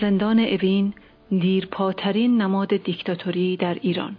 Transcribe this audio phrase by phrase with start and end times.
[0.00, 0.94] زندان اوین
[1.30, 4.16] دیرپاترین نماد دیکتاتوری در ایران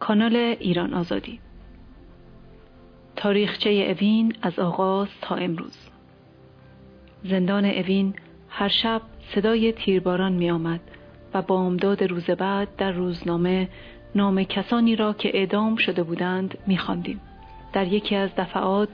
[0.00, 1.40] کانال ایران آزادی
[3.16, 5.88] تاریخچه اوین از آغاز تا امروز
[7.24, 8.14] زندان اوین
[8.48, 9.02] هر شب
[9.34, 10.80] صدای تیرباران می آمد
[11.34, 13.68] و بامداد روز بعد در روزنامه
[14.14, 17.20] نام کسانی را که اعدام شده بودند می خواندیم.
[17.72, 18.88] در یکی از دفعات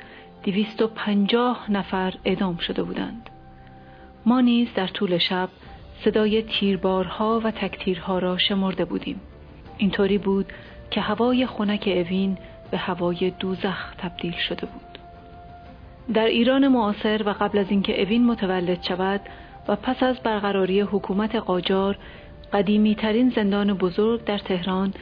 [0.45, 3.30] دویست و پنجاه نفر اعدام شده بودند.
[4.27, 5.48] ما نیز در طول شب
[6.05, 9.20] صدای تیربارها و تکتیرها را شمرده بودیم.
[9.78, 10.52] اینطوری بود
[10.91, 12.38] که هوای خنک اوین
[12.70, 14.98] به هوای دوزخ تبدیل شده بود.
[16.15, 19.20] در ایران معاصر و قبل از اینکه اوین متولد شود
[19.68, 21.98] و پس از برقراری حکومت قاجار
[22.52, 24.95] قدیمی ترین زندان بزرگ در تهران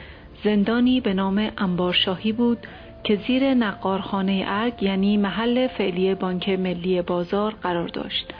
[0.43, 2.57] زندانی به نام انبارشاهی بود
[3.03, 8.33] که زیر نقارخانه ارگ یعنی محل فعلی بانک ملی بازار قرار داشت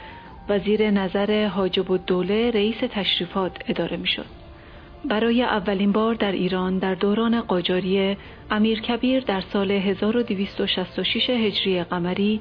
[0.48, 4.26] و نظر حاجب الدوله رئیس تشریفات اداره می شد.
[5.04, 8.16] برای اولین بار در ایران در دوران قاجاری
[8.50, 12.40] امیر کبیر در سال 1266 هجری قمری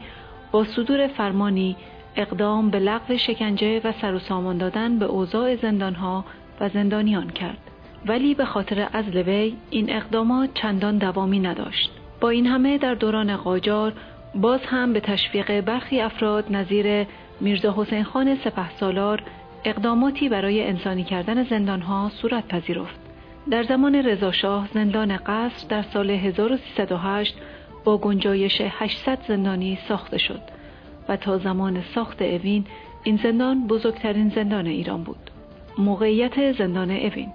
[0.52, 1.76] با صدور فرمانی
[2.16, 4.20] اقدام به لغو شکنجه و سر
[4.58, 6.26] دادن به اوضاع زندانها
[6.62, 7.58] و زندانیان کرد.
[8.06, 11.92] ولی به خاطر عزل وی این اقدامات چندان دوامی نداشت.
[12.22, 13.94] با این همه در دوران قاجار
[14.36, 17.06] باز هم به تشویق برخی افراد نظیر
[17.40, 19.24] میرزا حسین خان سپه سالار
[19.66, 23.00] اقداماتی برای انسانی کردن زندانها صورت پذیرفت.
[23.52, 27.36] در زمان رضاشاه زندان قصر در سال 1308
[27.84, 30.42] با گنجایش 800 زندانی ساخته شد
[31.10, 32.66] و تا زمان ساخت اوین
[33.04, 35.32] این زندان بزرگترین زندان ایران بود.
[35.78, 37.32] موقعیت زندان اوین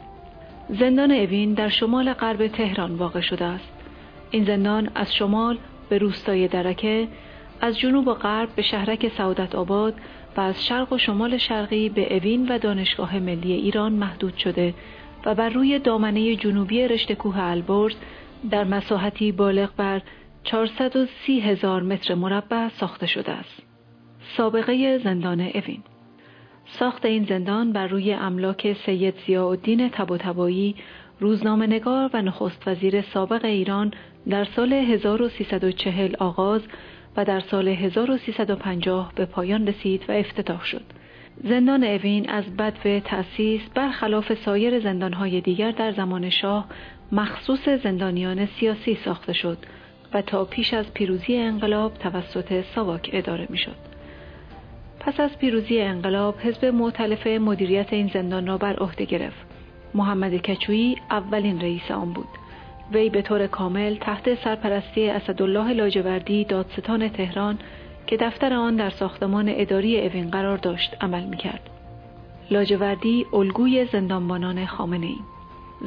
[0.68, 3.72] زندان اوین در شمال غرب تهران واقع شده است.
[4.30, 7.08] این زندان از شمال به روستای درکه،
[7.60, 9.94] از جنوب و غرب به شهرک سعادت آباد
[10.36, 14.74] و از شرق و شمال شرقی به اوین و دانشگاه ملی ایران محدود شده
[15.26, 17.94] و بر روی دامنه جنوبی رشته کوه البرز
[18.50, 20.02] در مساحتی بالغ بر
[20.44, 23.62] 430 هزار متر مربع ساخته شده است.
[24.36, 25.82] سابقه زندان اوین
[26.78, 30.74] ساخت این زندان بر روی املاک سید ضیاءالدین طباطبایی
[31.20, 33.92] روزنامه نگار و نخست وزیر سابق ایران
[34.28, 36.62] در سال 1340 آغاز
[37.16, 40.82] و در سال 1350 به پایان رسید و افتتاح شد.
[41.44, 46.66] زندان اوین از بدو تأسیس برخلاف سایر زندانهای دیگر در زمان شاه
[47.12, 49.58] مخصوص زندانیان سیاسی ساخته شد
[50.14, 53.76] و تا پیش از پیروزی انقلاب توسط ساواک اداره می شد.
[55.00, 59.46] پس از پیروزی انقلاب حزب معتلف مدیریت این زندان را بر عهده گرفت.
[59.94, 62.39] محمد کچویی اولین رئیس آن بود.
[62.92, 67.58] وی به طور کامل تحت سرپرستی اسدالله لاجوردی دادستان تهران
[68.06, 71.70] که دفتر آن در ساختمان اداری اوین قرار داشت عمل می‌کرد.
[72.50, 75.16] لاجوردی الگوی زندانبانان خامنه ای.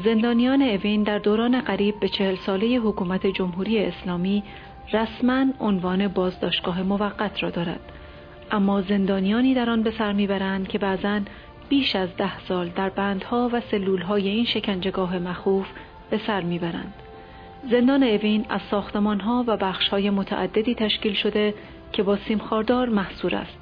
[0.04, 4.44] زندانیان اوین در دوران قریب به چهل ساله حکومت جمهوری اسلامی
[4.94, 7.92] رسما عنوان بازداشتگاه موقت را دارد
[8.52, 11.20] اما زندانیانی در آن به سر می‌برند که بعضا
[11.70, 15.68] بیش از ده سال در بندها و سلولهای این شکنجهگاه مخوف
[16.14, 16.94] به سر می‌برند.
[17.72, 21.54] زندان اوین از ساختمانها و بخشهای متعددی تشکیل شده
[21.92, 23.58] که با سیمخاردار محصور است.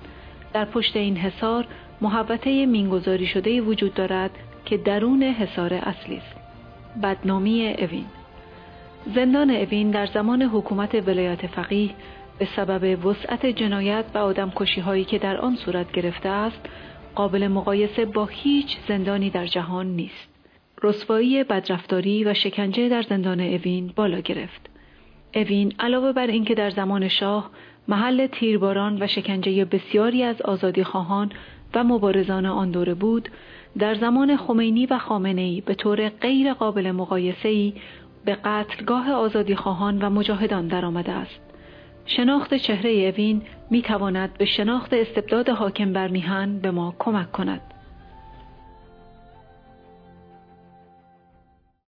[0.53, 1.67] در پشت این حصار
[2.01, 4.31] محوطه مینگذاری شده وجود دارد
[4.65, 6.35] که درون حصار اصلی است.
[7.03, 8.05] بدنامی اوین
[9.15, 11.89] زندان اوین در زمان حکومت ولایت فقیه
[12.39, 16.61] به سبب وسعت جنایت و آدمکشی هایی که در آن صورت گرفته است
[17.15, 20.30] قابل مقایسه با هیچ زندانی در جهان نیست.
[20.83, 24.69] رسوایی بدرفتاری و شکنجه در زندان اوین بالا گرفت.
[25.35, 27.49] اوین علاوه بر اینکه در زمان شاه
[27.87, 31.31] محل تیرباران و شکنجه بسیاری از آزادی خواهان
[31.73, 33.29] و مبارزان آن دوره بود،
[33.79, 37.73] در زمان خمینی و خامنه‌ای به طور غیر قابل مقایسه‌ای
[38.25, 41.41] به قتلگاه آزادی خواهان و مجاهدان درآمده است.
[42.05, 47.61] شناخت چهره اوین می تواند به شناخت استبداد حاکم بر میهن به ما کمک کند.